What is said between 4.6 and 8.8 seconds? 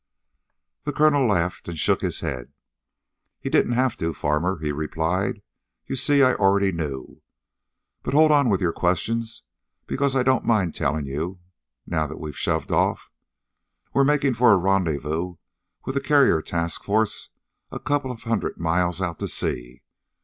replied. "You see, I already knew. But hold on with your